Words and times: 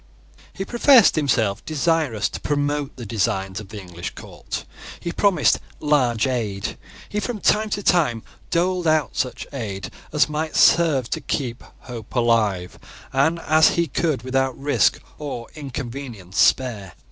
He 0.51 0.65
professed 0.65 1.15
himself 1.15 1.63
desirous 1.63 2.27
to 2.29 2.39
promote 2.41 2.95
the 2.95 3.05
designs 3.05 3.59
of 3.59 3.69
the 3.69 3.79
English 3.79 4.15
court. 4.15 4.65
He 4.99 5.11
promised 5.11 5.59
large 5.79 6.25
aid. 6.25 6.75
He 7.07 7.19
from 7.19 7.39
time 7.39 7.69
to 7.69 7.83
time 7.83 8.23
doled 8.49 8.87
out 8.87 9.15
such 9.15 9.45
aid 9.53 9.91
as 10.11 10.27
might 10.27 10.55
serve 10.55 11.07
to 11.11 11.21
keep 11.21 11.63
hope 11.81 12.15
alive, 12.15 12.79
and 13.13 13.37
as 13.41 13.75
he 13.77 13.85
could 13.85 14.23
without 14.23 14.57
risk 14.57 14.99
or 15.19 15.47
inconvenience 15.53 16.39
spare. 16.39 16.93